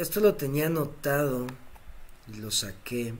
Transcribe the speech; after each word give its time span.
esto 0.00 0.20
lo 0.20 0.34
tenía 0.34 0.66
anotado 0.66 1.46
y 2.32 2.38
lo 2.38 2.50
saqué 2.50 3.12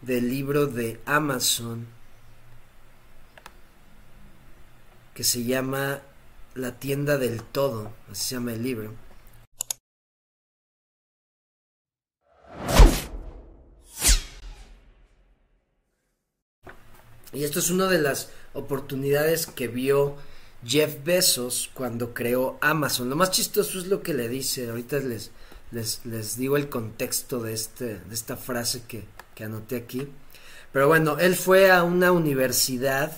del 0.00 0.28
libro 0.28 0.66
de 0.66 1.00
Amazon 1.06 1.86
que 5.14 5.22
se 5.22 5.44
llama 5.44 6.02
La 6.54 6.80
tienda 6.80 7.18
del 7.18 7.44
todo, 7.44 7.92
así 8.10 8.24
se 8.24 8.34
llama 8.34 8.52
el 8.52 8.64
libro. 8.64 8.94
Y 17.32 17.44
esto 17.44 17.60
es 17.60 17.70
una 17.70 17.86
de 17.86 18.00
las 18.00 18.30
oportunidades 18.54 19.46
que 19.46 19.68
vio 19.68 20.16
Jeff 20.64 21.04
Bezos 21.04 21.70
cuando 21.74 22.12
creó 22.12 22.58
Amazon. 22.60 23.08
Lo 23.08 23.14
más 23.14 23.30
chistoso 23.30 23.78
es 23.78 23.86
lo 23.86 24.02
que 24.02 24.14
le 24.14 24.28
dice. 24.28 24.68
Ahorita 24.68 24.98
les, 24.98 25.30
les, 25.72 26.36
digo 26.36 26.56
el 26.56 26.68
contexto 26.68 27.40
de, 27.40 27.52
este, 27.52 27.98
de 27.98 28.14
esta 28.14 28.36
frase 28.36 28.82
que, 28.86 29.04
que 29.34 29.44
anoté 29.44 29.76
aquí. 29.76 30.08
Pero 30.72 30.88
bueno, 30.88 31.18
él 31.18 31.34
fue 31.34 31.70
a 31.70 31.82
una 31.82 32.12
universidad 32.12 33.12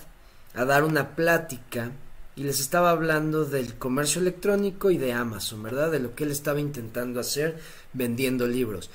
a 0.55 0.65
dar 0.65 0.85
una 0.85 1.15
plática 1.15 1.93
y 2.35 2.45
les 2.45 2.61
estaba 2.61 2.91
hablando 2.91 3.45
del 3.45 3.75
comercio 3.77 4.21
electrónico 4.21 4.91
y 4.91 4.99
de 4.99 5.13
Amazon, 5.13 5.63
¿verdad? 5.63 5.91
De 5.91 5.99
lo 5.99 6.15
que 6.15 6.25
él 6.25 6.31
estaba 6.31 6.61
intentando 6.61 7.21
hacer 7.21 7.59
vendiendo 7.93 8.47
libros. 8.47 8.91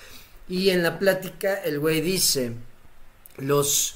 Y 0.50 0.70
en 0.70 0.82
la 0.82 0.98
plática 0.98 1.56
el 1.56 1.80
güey 1.80 2.02
dice, 2.02 2.54
los, 3.38 3.96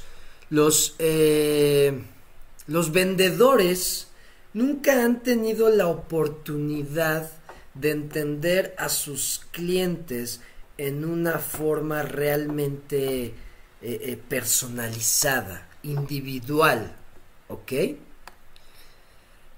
los, 0.50 0.96
eh, 1.00 2.04
los 2.68 2.92
vendedores 2.92 4.08
nunca 4.54 5.04
han 5.04 5.24
tenido 5.24 5.70
la 5.70 5.88
oportunidad 5.88 7.32
de 7.74 7.92
entender 7.92 8.76
a 8.78 8.90
sus 8.90 9.46
clientes 9.52 10.42
en 10.78 11.06
una 11.06 11.40
forma 11.40 12.04
realmente 12.04 13.26
eh, 13.26 13.34
eh, 13.82 14.20
personalizada, 14.28 15.68
individual, 15.84 16.96
¿ok? 17.48 17.72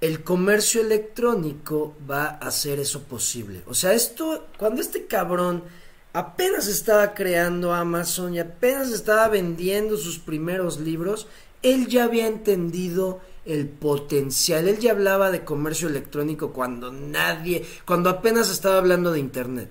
El 0.02 0.24
comercio 0.24 0.82
electrónico 0.82 1.96
va 2.10 2.26
a 2.26 2.48
hacer 2.48 2.80
eso 2.80 3.04
posible. 3.04 3.64
O 3.68 3.74
sea, 3.74 3.94
esto, 3.94 4.48
cuando 4.58 4.82
este 4.82 5.06
cabrón 5.06 5.64
apenas 6.12 6.68
estaba 6.68 7.14
creando 7.14 7.74
Amazon 7.74 8.36
y 8.36 8.40
apenas 8.40 8.92
estaba 8.92 9.28
vendiendo 9.30 9.98
sus 9.98 10.20
primeros 10.20 10.80
libros, 10.80 11.28
él 11.62 11.88
ya 11.88 12.04
había 12.04 12.28
entendido 12.28 13.22
el 13.46 13.68
potencial. 13.68 14.68
Él 14.68 14.80
ya 14.80 14.92
hablaba 14.92 15.32
de 15.32 15.44
comercio 15.44 15.88
electrónico 15.88 16.54
cuando 16.54 16.92
nadie, 16.92 17.66
cuando 17.86 18.10
apenas 18.10 18.50
estaba 18.50 18.78
hablando 18.78 19.12
de 19.12 19.20
Internet, 19.20 19.70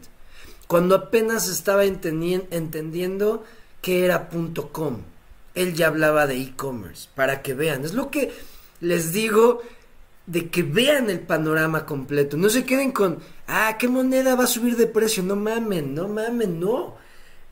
cuando 0.67 0.95
apenas 0.95 1.49
estaba 1.49 1.85
entendiendo 1.85 3.45
que 3.81 4.05
era 4.05 4.29
.com. 4.73 4.99
Él 5.55 5.75
ya 5.75 5.89
hablaba 5.89 6.27
de 6.27 6.39
e-commerce, 6.39 7.09
para 7.15 7.43
que 7.43 7.53
vean. 7.53 7.85
Es 7.85 7.93
lo 7.93 8.11
que 8.11 8.33
les 8.81 9.13
digo 9.13 9.61
de 10.27 10.49
que 10.49 10.63
vean 10.63 11.11
el 11.11 11.21
panorama 11.21 11.85
completo. 11.85 12.37
No 12.39 12.49
se 12.49 12.65
queden 12.65 12.93
con, 12.93 13.19
ah, 13.49 13.77
¿qué 13.79 13.89
moneda 13.89 14.35
va 14.35 14.45
a 14.45 14.47
subir 14.47 14.77
de 14.77 14.87
precio? 14.87 15.23
No 15.23 15.37
mamen, 15.37 15.95
no 15.95 16.09
mamen, 16.09 16.59
no. 16.59 16.97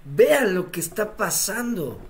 Vean 0.05 0.55
lo 0.55 0.71
que 0.71 0.81
está 0.81 1.15
pasando 1.15 2.01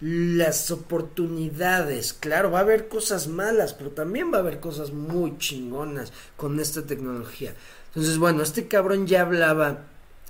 las 0.00 0.70
oportunidades. 0.70 2.12
Claro, 2.12 2.50
va 2.50 2.58
a 2.58 2.62
haber 2.62 2.88
cosas 2.88 3.26
malas, 3.26 3.74
pero 3.74 3.90
también 3.90 4.32
va 4.32 4.38
a 4.38 4.40
haber 4.40 4.60
cosas 4.60 4.92
muy 4.92 5.36
chingonas 5.38 6.12
con 6.36 6.60
esta 6.60 6.82
tecnología. 6.82 7.54
Entonces, 7.88 8.18
bueno, 8.18 8.42
este 8.42 8.68
cabrón 8.68 9.06
ya 9.06 9.22
hablaba 9.22 9.84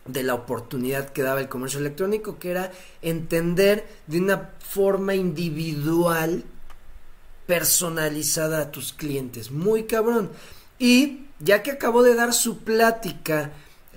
de 0.07 0.23
la 0.23 0.35
oportunidad 0.35 1.11
que 1.11 1.23
daba 1.23 1.41
el 1.41 1.49
comercio 1.49 1.81
electrónico, 1.81 2.39
que 2.39 2.51
era 2.51 2.73
entender 3.03 3.87
de 4.07 4.19
una 4.19 4.51
forma 4.61 5.15
individual, 5.15 6.45
personalizada 7.47 8.61
a 8.61 8.71
tus 8.71 8.93
clientes. 8.93 9.51
Muy 9.51 9.85
cabrón. 9.85 10.31
Y 10.79 11.27
ya 11.41 11.63
que 11.63 11.73
acabó 11.73 12.03
de 12.03 12.15
dar 12.15 12.33
su 12.33 12.59
plática 12.59 13.53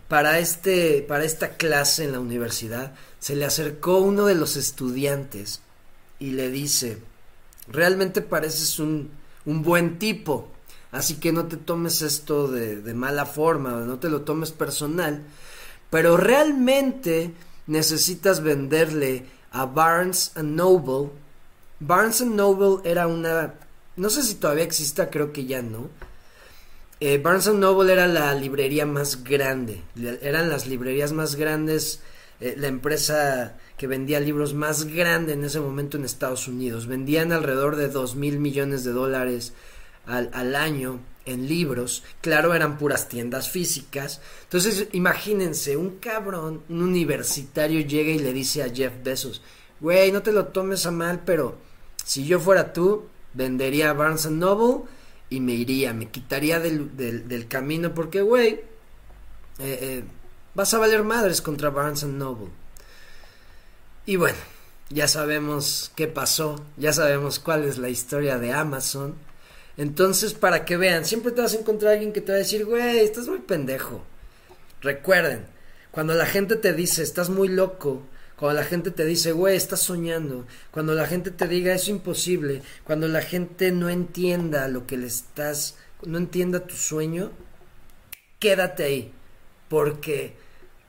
para, 0.08 0.40
este, 0.40 1.06
para 1.08 1.24
esta 1.24 1.58
clase 1.58 2.06
en 2.06 2.14
la 2.14 2.20
universidad, 2.20 2.94
se 3.22 3.36
le 3.36 3.46
acercó 3.46 4.00
uno 4.00 4.26
de 4.26 4.34
los 4.34 4.58
estudiantes 4.58 5.62
y 6.20 6.32
le 6.32 6.50
dice, 6.50 6.98
realmente 7.68 8.22
pareces 8.22 8.80
un, 8.80 9.12
un 9.46 9.62
buen 9.62 10.00
tipo, 10.00 10.50
así 10.92 11.16
que 11.16 11.32
no 11.32 11.46
te 11.46 11.56
tomes 11.56 12.02
esto 12.02 12.48
de, 12.48 12.82
de 12.82 12.94
mala 12.96 13.28
forma, 13.28 13.72
no 13.82 14.00
te 14.00 14.10
lo 14.10 14.22
tomes 14.22 14.52
personal, 14.52 15.24
pero 15.92 16.18
realmente 16.18 17.32
necesitas 17.68 18.42
venderle 18.42 19.26
a 19.52 19.68
Barnes 19.68 20.32
Noble. 20.42 21.12
Barnes 21.80 22.22
Noble 22.22 22.90
era 22.90 23.06
una, 23.06 23.54
no 23.98 24.10
sé 24.10 24.24
si 24.24 24.36
todavía 24.36 24.64
exista, 24.64 25.12
creo 25.12 25.32
que 25.32 25.46
ya 25.46 25.62
no. 25.62 25.90
Eh, 27.00 27.20
Barnes 27.20 27.48
Noble 27.54 27.94
era 27.94 28.08
la 28.08 28.34
librería 28.34 28.88
más 28.88 29.24
grande, 29.24 29.84
eran 30.24 30.50
las 30.50 30.66
librerías 30.66 31.14
más 31.14 31.36
grandes 31.36 32.00
eh, 32.42 32.56
la 32.58 32.68
empresa 32.68 33.58
que 33.78 33.88
vendía 33.88 34.20
libros 34.20 34.54
más 34.54 34.86
grande 34.86 35.34
en 35.34 35.44
ese 35.44 35.60
momento 35.60 35.98
en 35.98 36.06
Estados 36.06 36.48
Unidos. 36.48 36.88
Vendían 36.88 37.32
alrededor 37.32 37.76
de 37.76 37.88
dos 37.88 38.16
mil 38.16 38.40
millones 38.40 38.84
de 38.84 38.92
dólares 38.92 39.54
al, 40.06 40.30
al 40.34 40.56
año 40.56 41.00
en 41.26 41.48
libros. 41.48 42.04
Claro, 42.22 42.54
eran 42.54 42.78
puras 42.78 43.08
tiendas 43.08 43.50
físicas. 43.50 44.22
Entonces, 44.44 44.88
imagínense, 44.92 45.78
un 45.78 46.00
cabrón, 46.00 46.64
un 46.70 46.82
universitario 46.82 47.82
llega 47.82 48.12
y 48.12 48.20
le 48.20 48.34
dice 48.34 48.64
a 48.64 48.70
Jeff 48.70 48.94
Bezos, 49.04 49.42
güey, 49.80 50.12
no 50.12 50.22
te 50.22 50.32
lo 50.32 50.48
tomes 50.48 50.86
a 50.86 50.92
mal, 50.92 51.22
pero 51.26 51.58
si 52.04 52.26
yo 52.26 52.40
fuera 52.40 52.74
tú, 52.74 53.06
vendería 53.34 53.94
Barnes 53.94 54.30
Noble 54.30 54.86
y 55.30 55.40
me 55.40 55.54
iría, 55.54 55.94
me 55.94 56.10
quitaría 56.10 56.60
del, 56.60 56.96
del, 56.98 57.48
camino 57.48 57.94
porque, 57.94 58.22
güey, 58.22 58.50
eh, 58.50 58.64
eh, 59.60 60.04
vas 60.54 60.74
a 60.74 60.80
valer 60.80 61.04
madres 61.04 61.42
contra 61.42 61.70
Barnes 61.70 62.04
Noble. 62.04 62.50
Y 64.06 64.16
bueno, 64.16 64.38
ya 64.90 65.08
sabemos 65.08 65.92
qué 65.96 66.08
pasó, 66.08 66.64
ya 66.78 66.92
sabemos 66.94 67.40
cuál 67.40 67.64
es 67.64 67.78
la 67.78 67.90
historia 67.90 68.38
de 68.38 68.52
Amazon. 68.52 69.16
Entonces, 69.78 70.34
para 70.34 70.66
que 70.66 70.78
vean, 70.78 71.06
siempre 71.06 71.32
te 71.32 71.42
vas 71.42 71.54
a 71.54 71.60
encontrar 71.60 71.94
alguien 71.94 72.14
que 72.14 72.22
te 72.22 72.32
va 72.32 72.36
a 72.36 72.40
decir, 72.40 72.66
güey, 72.66 73.00
estás 73.00 73.28
muy 73.28 73.40
pendejo. 73.40 74.04
Recuerden, 74.82 75.46
cuando 75.92 76.14
la 76.14 76.26
gente 76.26 76.56
te 76.56 76.74
dice, 76.74 77.04
estás 77.04 77.30
muy 77.30 77.48
loco, 77.48 78.02
cuando 78.36 78.60
la 78.60 78.66
gente 78.66 78.92
te 78.92 79.06
dice, 79.06 79.32
güey, 79.32 79.56
estás 79.56 79.82
soñando, 79.82 80.46
cuando 80.72 80.96
la 80.96 81.06
gente 81.06 81.32
te 81.32 81.48
diga, 81.48 81.74
es 81.74 81.88
imposible, 81.88 82.64
cuando 82.84 83.08
la 83.08 83.22
gente 83.22 83.72
no 83.72 83.88
entienda 83.88 84.68
lo 84.68 84.88
que 84.88 84.98
le 84.98 85.08
estás, 85.08 85.76
no 86.04 86.18
entienda 86.18 86.66
tu 86.66 86.76
sueño, 86.76 87.32
quédate 88.40 88.84
ahí, 88.84 89.14
porque 89.72 90.36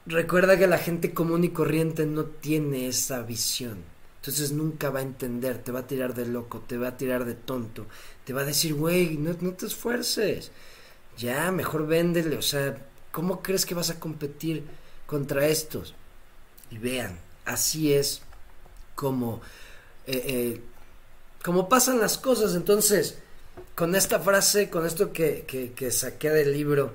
recuerda 0.07 0.59
que 0.59 0.67
la 0.67 0.77
gente 0.77 1.15
común 1.15 1.45
y 1.45 1.51
corriente 1.51 2.05
no 2.05 2.25
tiene 2.25 2.89
esa 2.89 3.23
visión. 3.23 3.79
Entonces 4.17 4.51
nunca 4.51 4.91
va 4.91 4.99
a 4.99 5.03
entender, 5.03 5.59
te 5.59 5.71
va 5.71 5.81
a 5.81 5.87
tirar 5.87 6.15
de 6.15 6.27
loco, 6.27 6.65
te 6.67 6.77
va 6.79 6.89
a 6.89 6.97
tirar 6.97 7.25
de 7.25 7.35
tonto, 7.35 7.87
te 8.25 8.33
va 8.33 8.41
a 8.41 8.45
decir, 8.45 8.75
güey, 8.75 9.19
no, 9.19 9.37
no 9.41 9.53
te 9.53 9.67
esfuerces, 9.67 10.51
ya, 11.17 11.53
mejor 11.53 11.87
véndele, 11.87 12.37
o 12.37 12.43
sea, 12.43 12.77
¿cómo 13.13 13.41
crees 13.41 13.65
que 13.65 13.77
vas 13.77 13.91
a 13.91 14.01
competir 14.01 14.65
contra 15.07 15.47
estos? 15.47 15.95
Y 16.73 16.79
vean, 16.79 17.21
así 17.45 17.93
es 17.93 18.23
como, 18.97 19.43
eh, 20.09 20.23
eh, 20.27 20.61
como 21.45 21.69
pasan 21.69 22.01
las 22.01 22.19
cosas, 22.19 22.57
entonces, 22.57 23.19
con 23.77 23.95
esta 23.95 24.19
frase, 24.19 24.71
con 24.71 24.87
esto 24.87 25.13
que, 25.13 25.45
que, 25.77 25.91
saqué 25.93 26.31
del 26.31 26.53
libro 26.53 26.95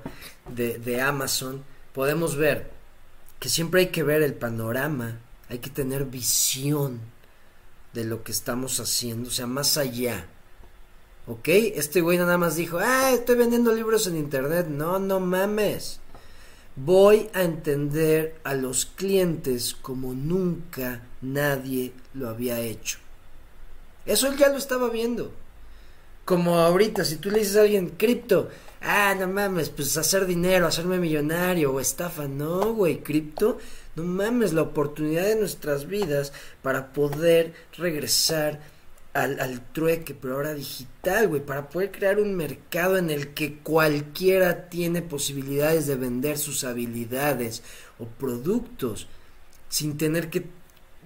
de, 0.53 0.79
de 0.79 0.99
Amazon, 1.01 1.63
podemos 1.97 2.35
ver 2.35 2.69
que 3.39 3.49
siempre 3.49 3.81
hay 3.81 3.88
que 3.88 4.03
ver 4.03 4.21
el 4.21 4.35
panorama, 4.35 5.17
hay 5.49 5.57
que 5.57 5.71
tener 5.71 6.05
visión 6.05 6.99
de 7.91 8.05
lo 8.05 8.21
que 8.21 8.31
estamos 8.31 8.79
haciendo, 8.79 9.29
o 9.29 9.31
sea, 9.31 9.47
más 9.47 9.77
allá. 9.77 10.27
¿Ok? 11.25 11.47
Este 11.47 12.01
güey 12.01 12.19
nada 12.19 12.38
más 12.38 12.55
dijo, 12.55 12.77
ah, 12.79 13.09
estoy 13.13 13.35
vendiendo 13.38 13.73
libros 13.73 14.05
en 14.05 14.15
internet. 14.15 14.67
No, 14.67 14.99
no 14.99 15.19
mames. 15.19 15.99
Voy 16.75 17.31
a 17.33 17.41
entender 17.41 18.39
a 18.43 18.53
los 18.53 18.85
clientes 18.85 19.73
como 19.73 20.13
nunca 20.13 21.01
nadie 21.21 21.93
lo 22.13 22.29
había 22.29 22.59
hecho. 22.59 23.00
Eso 24.05 24.27
él 24.27 24.38
ya 24.38 24.50
lo 24.50 24.57
estaba 24.57 24.91
viendo. 24.91 25.33
Como 26.27 26.59
ahorita, 26.59 27.06
si 27.06 27.15
tú 27.15 27.31
le 27.31 27.39
dices 27.39 27.56
a 27.56 27.62
alguien, 27.62 27.91
cripto, 27.91 28.50
ah, 28.81 29.15
no 29.18 29.29
mames, 29.29 29.69
pues 29.69 29.95
hacer 29.95 30.25
dinero, 30.25 30.68
hacerme 30.68 31.00
millonario 31.00 31.71
o 31.71 31.79
estafa, 31.79 32.27
no, 32.27 32.74
güey, 32.74 32.97
cripto, 32.97 33.59
no 33.95 34.03
mames, 34.03 34.51
la 34.51 34.63
oportunidad 34.63 35.24
de 35.24 35.38
nuestras 35.38 35.88
vidas 35.88 36.33
para 36.62 36.91
poder 36.91 37.53
regresar 37.77 38.59
al, 39.13 39.39
al, 39.39 39.71
trueque, 39.71 40.13
pero 40.15 40.33
ahora 40.33 40.53
digital, 40.53 41.29
güey, 41.29 41.45
para 41.45 41.69
poder 41.69 41.94
crear 41.94 42.19
un 42.19 42.35
mercado 42.35 42.97
en 42.97 43.09
el 43.09 43.33
que 43.33 43.59
cualquiera 43.59 44.68
tiene 44.68 45.01
posibilidades 45.01 45.88
de 45.88 45.95
vender 45.95 46.38
sus 46.38 46.65
habilidades 46.65 47.63
o 48.00 48.06
productos 48.06 49.07
sin 49.69 49.97
tener 49.97 50.29
que 50.29 50.45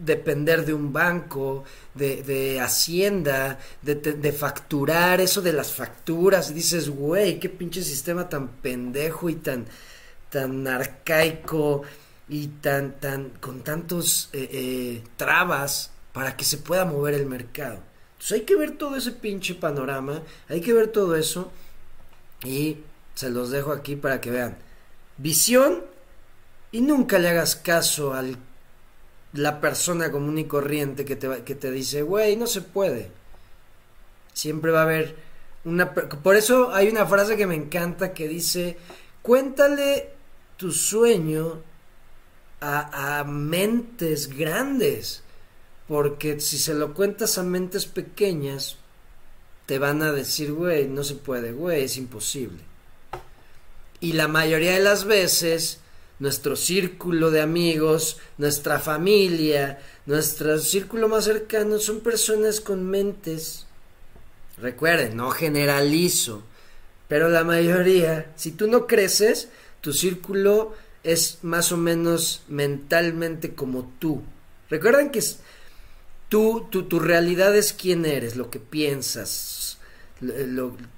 depender 0.03 0.65
de 0.65 0.73
un 0.73 0.91
banco, 0.91 1.63
de, 1.93 2.23
de 2.23 2.59
hacienda, 2.59 3.59
de, 3.81 3.95
de, 3.95 4.31
facturar, 4.31 5.21
eso 5.21 5.41
de 5.41 5.53
las 5.53 5.71
facturas, 5.71 6.51
y 6.51 6.53
dices, 6.55 6.89
güey, 6.89 7.39
qué 7.39 7.49
pinche 7.49 7.83
sistema 7.83 8.27
tan 8.27 8.47
pendejo 8.47 9.29
y 9.29 9.35
tan, 9.35 9.65
tan 10.29 10.67
arcaico 10.67 11.83
y 12.27 12.47
tan, 12.47 12.99
tan, 12.99 13.29
con 13.39 13.61
tantos 13.61 14.29
eh, 14.33 14.49
eh, 14.51 15.03
trabas 15.17 15.91
para 16.13 16.35
que 16.35 16.45
se 16.45 16.57
pueda 16.57 16.85
mover 16.85 17.13
el 17.13 17.25
mercado. 17.25 17.79
Entonces 18.13 18.39
hay 18.39 18.45
que 18.45 18.55
ver 18.55 18.77
todo 18.77 18.95
ese 18.95 19.11
pinche 19.11 19.55
panorama, 19.55 20.21
hay 20.47 20.61
que 20.61 20.73
ver 20.73 20.87
todo 20.87 21.15
eso 21.15 21.51
y 22.43 22.77
se 23.15 23.29
los 23.29 23.51
dejo 23.51 23.71
aquí 23.71 23.95
para 23.95 24.21
que 24.21 24.31
vean. 24.31 24.57
Visión 25.17 25.83
y 26.71 26.81
nunca 26.81 27.19
le 27.19 27.29
hagas 27.29 27.55
caso 27.55 28.13
al 28.13 28.37
la 29.33 29.61
persona 29.61 30.11
común 30.11 30.37
y 30.37 30.45
corriente 30.45 31.05
que 31.05 31.15
te, 31.15 31.43
que 31.43 31.55
te 31.55 31.71
dice, 31.71 32.01
güey, 32.01 32.35
no 32.35 32.47
se 32.47 32.61
puede. 32.61 33.11
Siempre 34.33 34.71
va 34.71 34.81
a 34.81 34.83
haber 34.83 35.15
una... 35.63 35.93
Por 35.93 36.35
eso 36.35 36.73
hay 36.73 36.89
una 36.89 37.05
frase 37.05 37.37
que 37.37 37.47
me 37.47 37.55
encanta 37.55 38.13
que 38.13 38.27
dice, 38.27 38.77
cuéntale 39.21 40.09
tu 40.57 40.71
sueño 40.71 41.61
a, 42.59 43.19
a 43.19 43.23
mentes 43.23 44.27
grandes. 44.27 45.23
Porque 45.87 46.39
si 46.39 46.57
se 46.57 46.73
lo 46.73 46.93
cuentas 46.93 47.37
a 47.37 47.43
mentes 47.43 47.85
pequeñas, 47.85 48.77
te 49.65 49.79
van 49.79 50.01
a 50.01 50.11
decir, 50.11 50.53
güey, 50.53 50.87
no 50.87 51.03
se 51.03 51.15
puede, 51.15 51.51
güey, 51.53 51.83
es 51.83 51.97
imposible. 51.97 52.59
Y 53.99 54.13
la 54.13 54.27
mayoría 54.27 54.73
de 54.73 54.79
las 54.79 55.05
veces 55.05 55.79
nuestro 56.21 56.55
círculo 56.55 57.31
de 57.31 57.41
amigos, 57.41 58.19
nuestra 58.37 58.79
familia, 58.79 59.79
nuestro 60.05 60.59
círculo 60.59 61.09
más 61.09 61.25
cercano 61.25 61.79
son 61.79 62.01
personas 62.01 62.61
con 62.61 62.87
mentes. 62.87 63.65
Recuerden, 64.59 65.17
no 65.17 65.31
generalizo, 65.31 66.43
pero 67.07 67.27
la 67.27 67.43
mayoría, 67.43 68.31
si 68.35 68.51
tú 68.51 68.67
no 68.67 68.85
creces, 68.85 69.49
tu 69.81 69.93
círculo 69.93 70.75
es 71.03 71.39
más 71.41 71.71
o 71.71 71.77
menos 71.77 72.43
mentalmente 72.47 73.55
como 73.55 73.91
tú. 73.97 74.21
Recuerden 74.69 75.09
que 75.09 75.23
tú, 76.29 76.67
tu, 76.69 76.83
tu 76.83 76.99
realidad 76.99 77.57
es 77.57 77.73
quién 77.73 78.05
eres, 78.05 78.35
lo 78.35 78.51
que 78.51 78.59
piensas, 78.59 79.79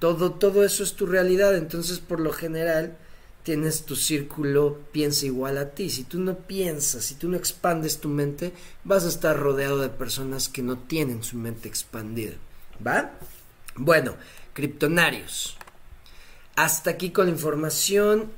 todo, 0.00 0.32
todo 0.32 0.64
eso 0.64 0.84
es 0.84 0.92
tu 0.92 1.06
realidad, 1.06 1.56
entonces 1.56 1.98
por 1.98 2.20
lo 2.20 2.30
general 2.30 2.98
tienes 3.44 3.84
tu 3.84 3.94
círculo 3.94 4.80
piensa 4.90 5.26
igual 5.26 5.58
a 5.58 5.70
ti. 5.70 5.90
Si 5.90 6.02
tú 6.02 6.18
no 6.18 6.36
piensas, 6.36 7.04
si 7.04 7.14
tú 7.14 7.28
no 7.28 7.36
expandes 7.36 8.00
tu 8.00 8.08
mente, 8.08 8.52
vas 8.82 9.04
a 9.04 9.08
estar 9.08 9.38
rodeado 9.38 9.78
de 9.78 9.90
personas 9.90 10.48
que 10.48 10.62
no 10.62 10.78
tienen 10.78 11.22
su 11.22 11.36
mente 11.36 11.68
expandida. 11.68 12.32
¿Va? 12.84 13.12
Bueno, 13.76 14.16
criptonarios. 14.54 15.56
Hasta 16.56 16.90
aquí 16.90 17.10
con 17.10 17.26
la 17.26 17.32
información. 17.32 18.32